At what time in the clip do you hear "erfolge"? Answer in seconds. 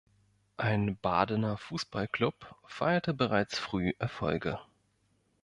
3.99-4.57